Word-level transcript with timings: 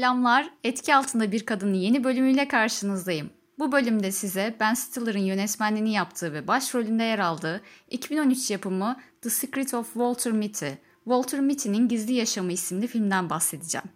Selamlar, 0.00 0.50
Etki 0.64 0.94
Altında 0.94 1.32
Bir 1.32 1.46
Kadının 1.46 1.74
yeni 1.74 2.04
bölümüyle 2.04 2.48
karşınızdayım. 2.48 3.30
Bu 3.58 3.72
bölümde 3.72 4.12
size 4.12 4.56
Ben 4.60 4.74
Stiller'ın 4.74 5.18
yönetmenliğini 5.18 5.92
yaptığı 5.92 6.32
ve 6.32 6.48
başrolünde 6.48 7.02
yer 7.02 7.18
aldığı 7.18 7.60
2013 7.90 8.50
yapımı 8.50 8.96
The 9.22 9.30
Secret 9.30 9.74
of 9.74 9.86
Walter 9.92 10.32
Mitty, 10.32 10.66
Walter 11.04 11.40
Mitty'nin 11.40 11.88
Gizli 11.88 12.12
Yaşamı 12.12 12.52
isimli 12.52 12.86
filmden 12.86 13.30
bahsedeceğim. 13.30 13.86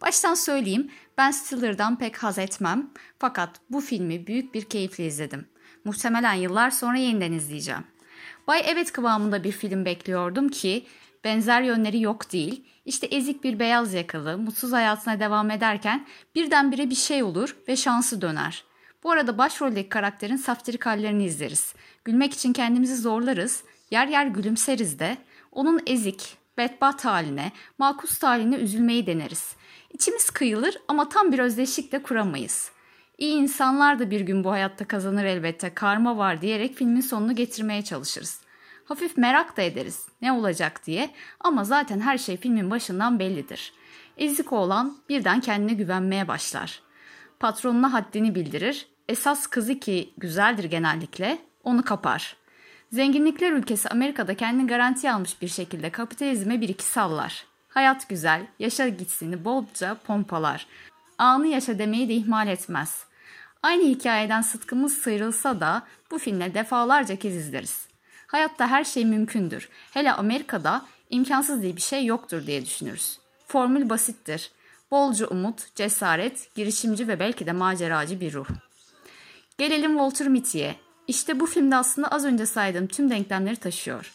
Baştan 0.00 0.34
söyleyeyim, 0.34 0.90
Ben 1.18 1.30
Stiller'dan 1.30 1.98
pek 1.98 2.22
haz 2.22 2.38
etmem 2.38 2.90
fakat 3.18 3.50
bu 3.70 3.80
filmi 3.80 4.26
büyük 4.26 4.54
bir 4.54 4.62
keyifle 4.62 5.06
izledim. 5.06 5.46
Muhtemelen 5.84 6.34
yıllar 6.34 6.70
sonra 6.70 6.98
yeniden 6.98 7.32
izleyeceğim. 7.32 7.84
Bay 8.46 8.62
Evet 8.66 8.92
kıvamında 8.92 9.44
bir 9.44 9.52
film 9.52 9.84
bekliyordum 9.84 10.48
ki 10.48 10.86
benzer 11.24 11.62
yönleri 11.62 12.00
yok 12.00 12.32
değil. 12.32 12.64
İşte 12.84 13.06
ezik 13.06 13.44
bir 13.44 13.58
beyaz 13.58 13.94
yakalı, 13.94 14.38
mutsuz 14.38 14.72
hayatına 14.72 15.20
devam 15.20 15.50
ederken 15.50 16.06
birdenbire 16.34 16.90
bir 16.90 16.94
şey 16.94 17.22
olur 17.22 17.56
ve 17.68 17.76
şansı 17.76 18.20
döner. 18.20 18.64
Bu 19.04 19.10
arada 19.10 19.38
başroldeki 19.38 19.88
karakterin 19.88 20.36
saftirik 20.36 20.86
hallerini 20.86 21.24
izleriz. 21.24 21.74
Gülmek 22.04 22.32
için 22.32 22.52
kendimizi 22.52 22.96
zorlarız, 22.96 23.64
yer 23.90 24.08
yer 24.08 24.26
gülümseriz 24.26 24.98
de. 24.98 25.16
Onun 25.52 25.80
ezik, 25.86 26.36
bedbaht 26.58 27.04
haline, 27.04 27.52
makus 27.78 28.22
haline 28.22 28.56
üzülmeyi 28.56 29.06
deneriz. 29.06 29.56
İçimiz 29.90 30.30
kıyılır 30.30 30.76
ama 30.88 31.08
tam 31.08 31.32
bir 31.32 31.38
özdeşlik 31.38 31.92
de 31.92 32.02
kuramayız. 32.02 32.70
İyi 33.18 33.34
insanlar 33.34 33.98
da 33.98 34.10
bir 34.10 34.20
gün 34.20 34.44
bu 34.44 34.50
hayatta 34.50 34.84
kazanır 34.84 35.24
elbette, 35.24 35.74
karma 35.74 36.16
var 36.16 36.40
diyerek 36.40 36.74
filmin 36.74 37.00
sonunu 37.00 37.34
getirmeye 37.34 37.84
çalışırız. 37.84 38.40
Hafif 38.90 39.16
merak 39.16 39.56
da 39.56 39.62
ederiz 39.62 40.06
ne 40.22 40.32
olacak 40.32 40.86
diye 40.86 41.10
ama 41.40 41.64
zaten 41.64 42.00
her 42.00 42.18
şey 42.18 42.36
filmin 42.36 42.70
başından 42.70 43.18
bellidir. 43.18 43.72
Ezik 44.16 44.52
olan 44.52 44.96
birden 45.08 45.40
kendine 45.40 45.72
güvenmeye 45.72 46.28
başlar. 46.28 46.82
Patronuna 47.40 47.92
haddini 47.92 48.34
bildirir. 48.34 48.88
Esas 49.08 49.46
kızı 49.46 49.80
ki 49.80 50.14
güzeldir 50.18 50.64
genellikle 50.64 51.38
onu 51.64 51.84
kapar. 51.84 52.36
Zenginlikler 52.92 53.52
ülkesi 53.52 53.88
Amerika'da 53.88 54.34
kendini 54.34 54.66
garantiye 54.66 55.12
almış 55.12 55.42
bir 55.42 55.48
şekilde 55.48 55.90
kapitalizme 55.90 56.60
bir 56.60 56.68
iki 56.68 56.84
sallar. 56.84 57.44
Hayat 57.68 58.08
güzel, 58.08 58.46
yaşa 58.58 58.88
gitsini 58.88 59.44
bolca 59.44 59.94
pompalar. 59.94 60.66
Anı 61.18 61.46
yaşa 61.46 61.78
demeyi 61.78 62.08
de 62.08 62.14
ihmal 62.14 62.48
etmez. 62.48 63.04
Aynı 63.62 63.82
hikayeden 63.82 64.40
sıtkımız 64.40 64.98
sıyrılsa 64.98 65.60
da 65.60 65.82
bu 66.10 66.18
filmle 66.18 66.54
defalarca 66.54 67.16
kez 67.16 67.36
izleriz. 67.36 67.89
Hayatta 68.30 68.66
her 68.66 68.84
şey 68.84 69.04
mümkündür. 69.04 69.68
Hele 69.90 70.12
Amerika'da 70.12 70.86
imkansız 71.10 71.62
diye 71.62 71.76
bir 71.76 71.80
şey 71.80 72.04
yoktur 72.04 72.46
diye 72.46 72.64
düşünürüz. 72.64 73.18
Formül 73.46 73.88
basittir. 73.88 74.50
Bolca 74.90 75.26
umut, 75.26 75.74
cesaret, 75.74 76.54
girişimci 76.54 77.08
ve 77.08 77.20
belki 77.20 77.46
de 77.46 77.52
maceracı 77.52 78.20
bir 78.20 78.32
ruh. 78.32 78.48
Gelelim 79.58 79.90
Walter 79.90 80.28
Mitty'ye. 80.28 80.76
İşte 81.08 81.40
bu 81.40 81.46
filmde 81.46 81.76
aslında 81.76 82.08
az 82.08 82.24
önce 82.24 82.46
saydığım 82.46 82.86
tüm 82.86 83.10
denklemleri 83.10 83.56
taşıyor. 83.56 84.12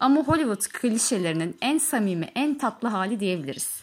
Ama 0.00 0.20
Hollywood 0.20 0.68
klişelerinin 0.72 1.56
en 1.60 1.78
samimi, 1.78 2.28
en 2.34 2.58
tatlı 2.58 2.88
hali 2.88 3.20
diyebiliriz. 3.20 3.82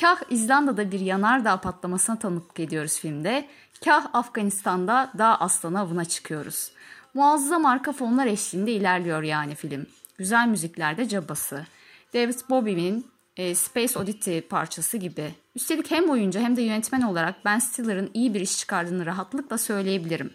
Kah 0.00 0.20
İzlanda'da 0.30 0.92
bir 0.92 1.00
yanardağ 1.00 1.60
patlamasına 1.60 2.18
tanıklık 2.18 2.60
ediyoruz 2.60 2.98
filmde, 2.98 3.48
kah 3.84 4.06
Afganistan'da 4.12 5.12
dağ 5.18 5.36
aslanı 5.36 5.80
avına 5.80 6.04
çıkıyoruz. 6.04 6.70
Muazzam 7.14 7.66
arka 7.66 7.92
fonlar 7.92 8.26
eşliğinde 8.26 8.72
ilerliyor 8.72 9.22
yani 9.22 9.54
film. 9.54 9.86
Güzel 10.18 10.48
müziklerde 10.48 11.08
cabası. 11.08 11.66
David 12.14 12.38
Bowie'nin 12.50 13.06
e, 13.36 13.54
Space 13.54 13.98
Oddity 13.98 14.38
parçası 14.38 14.96
gibi. 14.96 15.34
Üstelik 15.56 15.90
hem 15.90 16.10
oyuncu 16.10 16.40
hem 16.40 16.56
de 16.56 16.62
yönetmen 16.62 17.02
olarak 17.02 17.44
Ben 17.44 17.58
Stiller'ın 17.58 18.10
iyi 18.14 18.34
bir 18.34 18.40
iş 18.40 18.58
çıkardığını 18.58 19.06
rahatlıkla 19.06 19.58
söyleyebilirim. 19.58 20.30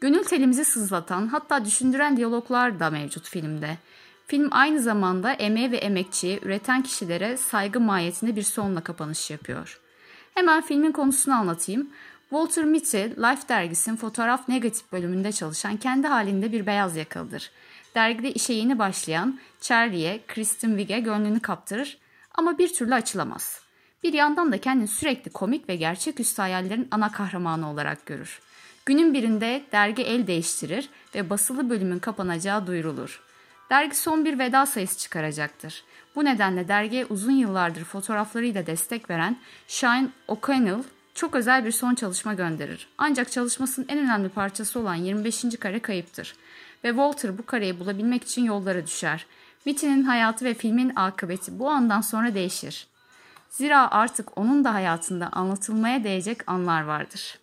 Gönül 0.00 0.24
telimizi 0.24 0.64
sızlatan 0.64 1.26
hatta 1.26 1.64
düşündüren 1.64 2.16
diyaloglar 2.16 2.80
da 2.80 2.90
mevcut 2.90 3.28
filmde. 3.28 3.78
Film 4.26 4.48
aynı 4.50 4.80
zamanda 4.80 5.32
emeğe 5.32 5.70
ve 5.70 5.76
emekçiye, 5.76 6.38
üreten 6.42 6.82
kişilere 6.82 7.36
saygı 7.36 7.80
mahiyetinde 7.80 8.36
bir 8.36 8.42
sonla 8.42 8.80
kapanış 8.80 9.30
yapıyor. 9.30 9.80
Hemen 10.34 10.62
filmin 10.62 10.92
konusunu 10.92 11.34
anlatayım. 11.34 11.90
Walter 12.32 12.64
Mitty, 12.64 12.96
Life 12.96 13.48
dergisinin 13.48 13.96
fotoğraf 13.96 14.48
negatif 14.48 14.92
bölümünde 14.92 15.32
çalışan 15.32 15.76
kendi 15.76 16.06
halinde 16.06 16.52
bir 16.52 16.66
beyaz 16.66 16.96
yakalıdır. 16.96 17.50
Dergide 17.94 18.32
işe 18.32 18.52
yeni 18.52 18.78
başlayan 18.78 19.38
Charlie'ye, 19.60 20.20
Kristen 20.28 20.68
Wiig'e 20.68 21.00
gönlünü 21.00 21.40
kaptırır 21.40 21.98
ama 22.34 22.58
bir 22.58 22.74
türlü 22.74 22.94
açılamaz. 22.94 23.60
Bir 24.02 24.12
yandan 24.12 24.52
da 24.52 24.60
kendini 24.60 24.88
sürekli 24.88 25.30
komik 25.30 25.68
ve 25.68 25.76
gerçeküstü 25.76 26.42
hayallerin 26.42 26.88
ana 26.90 27.12
kahramanı 27.12 27.70
olarak 27.70 28.06
görür. 28.06 28.40
Günün 28.86 29.14
birinde 29.14 29.62
dergi 29.72 30.02
el 30.02 30.26
değiştirir 30.26 30.88
ve 31.14 31.30
basılı 31.30 31.70
bölümün 31.70 31.98
kapanacağı 31.98 32.66
duyurulur. 32.66 33.22
Dergi 33.70 33.96
son 33.96 34.24
bir 34.24 34.38
veda 34.38 34.66
sayısı 34.66 34.98
çıkaracaktır. 34.98 35.84
Bu 36.16 36.24
nedenle 36.24 36.68
dergiye 36.68 37.06
uzun 37.06 37.32
yıllardır 37.32 37.84
fotoğraflarıyla 37.84 38.66
destek 38.66 39.10
veren 39.10 39.36
Shine 39.68 40.08
O'Connell 40.28 40.82
çok 41.14 41.34
özel 41.34 41.64
bir 41.64 41.72
son 41.72 41.94
çalışma 41.94 42.34
gönderir. 42.34 42.88
Ancak 42.98 43.32
çalışmasının 43.32 43.86
en 43.88 43.98
önemli 43.98 44.28
parçası 44.28 44.80
olan 44.80 44.94
25. 44.94 45.44
kare 45.60 45.80
kayıptır. 45.80 46.34
Ve 46.84 46.88
Walter 46.88 47.38
bu 47.38 47.46
kareyi 47.46 47.80
bulabilmek 47.80 48.24
için 48.24 48.44
yollara 48.44 48.86
düşer. 48.86 49.26
Mitty'nin 49.64 50.02
hayatı 50.02 50.44
ve 50.44 50.54
filmin 50.54 50.92
akıbeti 50.96 51.58
bu 51.58 51.70
andan 51.70 52.00
sonra 52.00 52.34
değişir. 52.34 52.86
Zira 53.50 53.90
artık 53.90 54.38
onun 54.38 54.64
da 54.64 54.74
hayatında 54.74 55.28
anlatılmaya 55.32 56.04
değecek 56.04 56.48
anlar 56.48 56.82
vardır. 56.82 57.38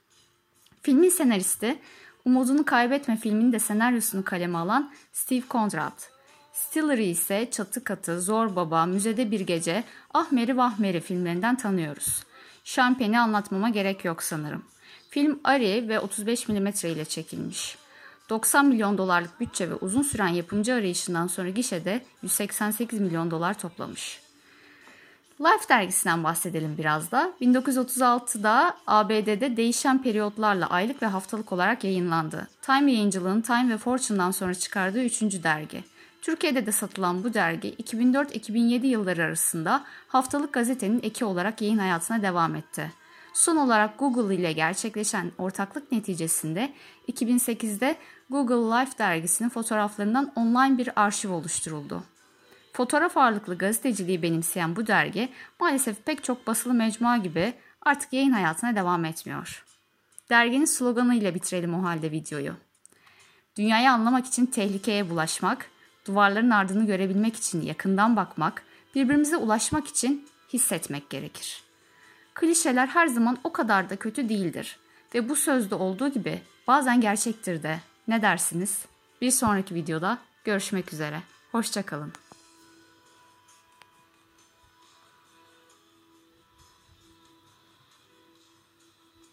Filmin 0.82 1.10
senaristi, 1.10 1.80
Umudunu 2.26 2.66
Kaybetme 2.66 3.18
filminin 3.18 3.52
de 3.52 3.60
senaryosunu 3.60 4.24
kaleme 4.24 4.58
alan 4.58 4.92
Steve 5.14 5.44
Conrad. 5.50 6.00
Stiller'ı 6.54 7.02
ise 7.02 7.48
Çatı 7.52 7.84
Katı, 7.84 8.22
Zor 8.22 8.56
Baba, 8.56 8.86
Müzede 8.86 9.32
Bir 9.32 9.40
Gece, 9.40 9.84
Ahmeri 10.14 10.58
Vahmeri 10.58 11.02
filmlerinden 11.02 11.56
tanıyoruz. 11.56 12.24
Şampiyeni 12.64 13.20
anlatmama 13.20 13.70
gerek 13.70 14.06
yok 14.06 14.24
sanırım. 14.24 14.64
Film 15.10 15.40
Ari 15.44 15.86
ve 15.90 16.00
35 16.00 16.48
mm 16.48 16.68
ile 16.68 17.06
çekilmiş. 17.06 17.78
90 18.30 18.66
milyon 18.66 18.98
dolarlık 18.98 19.40
bütçe 19.40 19.70
ve 19.70 19.76
uzun 19.76 20.02
süren 20.02 20.28
yapımcı 20.28 20.74
arayışından 20.74 21.28
sonra 21.28 21.50
gişede 21.50 22.04
188 22.24 23.00
milyon 23.00 23.32
dolar 23.32 23.60
toplamış. 23.60 24.22
Life 25.42 25.70
dergisinden 25.70 26.24
bahsedelim 26.24 26.78
biraz 26.78 27.12
da. 27.12 27.32
1936'da 27.42 28.78
ABD'de 28.88 29.58
değişen 29.58 30.04
periyotlarla 30.04 30.70
aylık 30.70 31.02
ve 31.02 31.06
haftalık 31.06 31.52
olarak 31.52 31.84
yayınlandı. 31.84 32.48
Time 32.62 32.92
yayıncılığının 32.92 33.42
Time 33.42 33.74
ve 33.74 33.78
Fortune'dan 33.78 34.32
sonra 34.32 34.56
çıkardığı 34.56 35.04
üçüncü 35.04 35.44
dergi. 35.44 35.84
Türkiye'de 36.22 36.66
de 36.66 36.72
satılan 36.72 37.24
bu 37.24 37.34
dergi 37.34 37.74
2004-2007 37.74 38.86
yılları 38.86 39.24
arasında 39.24 39.84
haftalık 40.08 40.54
gazetenin 40.54 41.00
eki 41.04 41.26
olarak 41.26 41.62
yayın 41.62 41.78
hayatına 41.78 42.22
devam 42.22 42.56
etti. 42.56 42.92
Son 43.34 43.58
olarak 43.58 44.00
Google 44.00 44.36
ile 44.36 44.52
gerçekleşen 44.52 45.32
ortaklık 45.38 45.92
neticesinde 45.92 46.74
2008'de 47.08 47.96
Google 48.30 48.80
Life 48.80 48.98
dergisinin 48.98 49.50
fotoğraflarından 49.50 50.32
online 50.36 50.78
bir 50.78 50.90
arşiv 50.96 51.32
oluşturuldu. 51.32 52.04
Fotoğraf 52.74 53.18
ağırlıklı 53.18 53.58
gazeteciliği 53.58 54.22
benimseyen 54.22 54.76
bu 54.76 54.88
dergi 54.88 55.30
maalesef 55.60 56.06
pek 56.06 56.24
çok 56.24 56.48
basılı 56.48 56.74
mecmua 56.74 57.18
gibi 57.18 57.54
artık 57.82 58.14
yayın 58.14 58.32
hayatına 58.32 58.76
devam 58.76 59.06
etmiyor. 59.06 59.66
Derginin 60.30 60.66
sloganıyla 60.66 61.36
bitirelim 61.36 61.74
o 61.74 61.84
halde 61.84 62.12
videoyu. 62.12 62.54
Dünyayı 63.58 63.92
anlamak 63.92 64.26
için 64.26 64.46
tehlikeye 64.46 65.10
bulaşmak, 65.10 65.70
duvarların 66.06 66.50
ardını 66.50 66.86
görebilmek 66.86 67.36
için 67.36 67.62
yakından 67.62 68.16
bakmak, 68.16 68.64
birbirimize 68.96 69.38
ulaşmak 69.38 69.88
için 69.88 70.28
hissetmek 70.54 71.10
gerekir. 71.10 71.64
Klişeler 72.34 72.88
her 72.88 73.08
zaman 73.08 73.38
o 73.44 73.52
kadar 73.52 73.90
da 73.90 73.96
kötü 73.96 74.30
değildir 74.30 74.80
ve 75.16 75.30
bu 75.30 75.36
sözde 75.36 75.76
olduğu 75.76 76.08
gibi 76.08 76.42
bazen 76.68 77.02
gerçektir 77.02 77.64
de. 77.64 77.80
Ne 78.08 78.22
dersiniz? 78.22 78.86
Bir 79.22 79.32
sonraki 79.32 79.76
videoda 79.76 80.18
görüşmek 80.44 80.94
üzere. 80.94 81.22
Hoşçakalın. 81.52 82.14